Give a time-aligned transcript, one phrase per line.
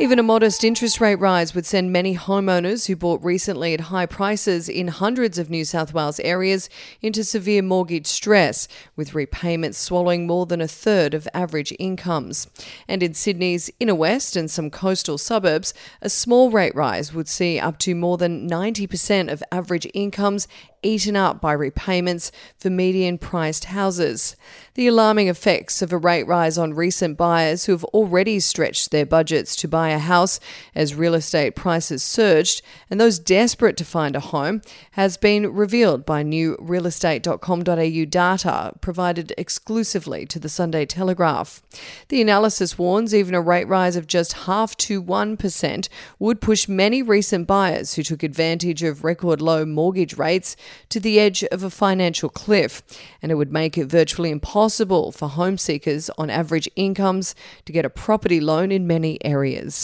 [0.00, 4.06] Even a modest interest rate rise would send many homeowners who bought recently at high
[4.06, 6.70] prices in hundreds of New South Wales areas
[7.02, 8.66] into severe mortgage stress,
[8.96, 12.46] with repayments swallowing more than a third of average incomes.
[12.88, 17.60] And in Sydney's inner west and some coastal suburbs, a small rate rise would see
[17.60, 20.48] up to more than 90% of average incomes
[20.82, 24.36] eaten up by repayments for median priced houses.
[24.74, 29.06] The alarming effects of a rate rise on recent buyers who have already stretched their
[29.06, 30.40] budgets to buy a house
[30.74, 36.04] as real estate prices surged and those desperate to find a home has been revealed
[36.06, 41.62] by new realestate.com.au data provided exclusively to the Sunday Telegraph.
[42.08, 47.02] The analysis warns even a rate rise of just half to 1% would push many
[47.02, 50.56] recent buyers who took advantage of record low mortgage rates
[50.88, 52.82] to the edge of a financial cliff,
[53.22, 57.84] and it would make it virtually impossible for home seekers on average incomes to get
[57.84, 59.79] a property loan in many areas.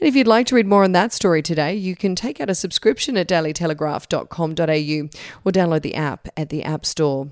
[0.00, 2.50] And if you'd like to read more on that story today, you can take out
[2.50, 7.28] a subscription at dailytelegraph.com.au or download the app at the App Store.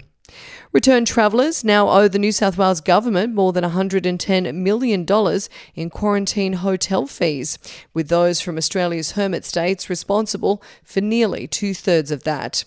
[0.73, 5.07] Return travellers now owe the New South Wales government more than $110 million
[5.75, 7.59] in quarantine hotel fees,
[7.93, 12.65] with those from Australia's hermit states responsible for nearly two thirds of that.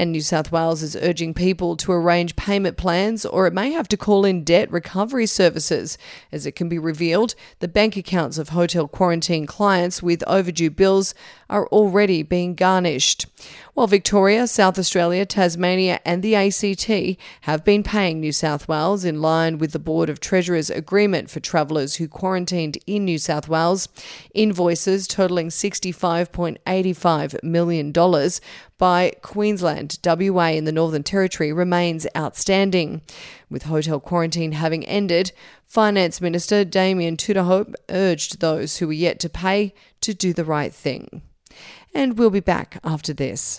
[0.00, 3.88] And New South Wales is urging people to arrange payment plans or it may have
[3.88, 5.98] to call in debt recovery services,
[6.30, 11.14] as it can be revealed the bank accounts of hotel quarantine clients with overdue bills
[11.50, 13.26] are already being garnished.
[13.74, 16.88] While Victoria, South Australia, Tasmania, and the ACT
[17.42, 21.40] have been paying New South Wales in line with the Board of Treasurers' agreement for
[21.40, 23.88] travellers who quarantined in New South Wales,
[24.34, 27.92] invoices totalling $65.85 million
[28.78, 33.02] by Queensland, WA, and the Northern Territory remains outstanding.
[33.50, 35.32] With hotel quarantine having ended,
[35.66, 40.72] Finance Minister Damien Tudehope urged those who were yet to pay to do the right
[40.72, 41.22] thing.
[41.94, 43.58] And we'll be back after this.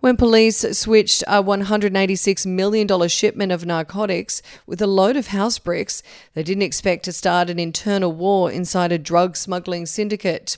[0.00, 6.02] When police switched a $186 million shipment of narcotics with a load of house bricks,
[6.32, 10.56] they didn't expect to start an internal war inside a drug smuggling syndicate.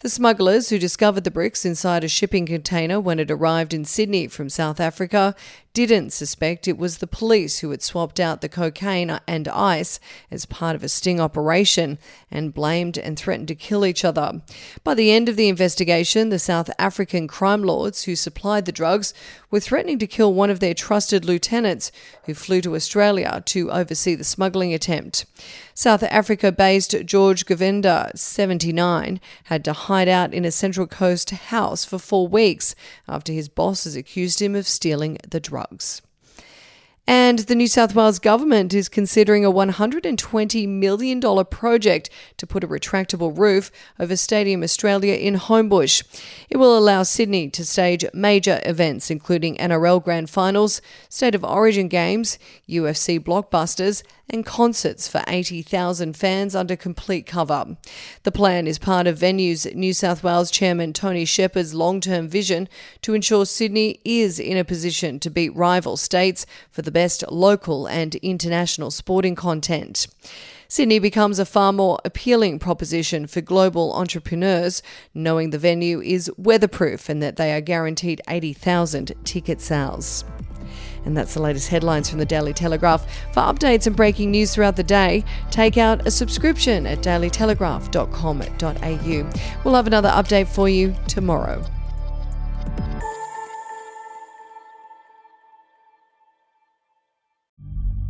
[0.00, 4.26] The smugglers, who discovered the bricks inside a shipping container when it arrived in Sydney
[4.26, 5.34] from South Africa,
[5.86, 10.00] didn't suspect it was the police who had swapped out the cocaine and ice
[10.30, 11.98] as part of a sting operation
[12.30, 14.42] and blamed and threatened to kill each other.
[14.82, 19.14] By the end of the investigation, the South African crime lords who supplied the drugs
[19.50, 21.92] were threatening to kill one of their trusted lieutenants
[22.24, 25.26] who flew to Australia to oversee the smuggling attempt.
[25.74, 31.84] South Africa based George Govender, 79, had to hide out in a Central Coast house
[31.84, 32.74] for four weeks
[33.06, 36.07] after his bosses accused him of stealing the drugs dogs.
[37.10, 42.68] And the New South Wales government is considering a $120 million project to put a
[42.68, 46.02] retractable roof over Stadium Australia in Homebush.
[46.50, 51.88] It will allow Sydney to stage major events, including NRL Grand Finals, State of Origin
[51.88, 57.76] games, UFC blockbusters, and concerts for 80,000 fans under complete cover.
[58.24, 62.68] The plan is part of Venues New South Wales Chairman Tony Shepherd's long term vision
[63.02, 67.86] to ensure Sydney is in a position to beat rival states for the best local
[67.86, 70.08] and international sporting content.
[70.66, 74.82] Sydney becomes a far more appealing proposition for global entrepreneurs,
[75.14, 80.24] knowing the venue is weatherproof and that they are guaranteed 80,000 ticket sales.
[81.04, 83.06] And that's the latest headlines from the Daily Telegraph.
[83.32, 89.62] For updates and breaking news throughout the day, take out a subscription at dailytelegraph.com.au.
[89.62, 91.64] We'll have another update for you tomorrow.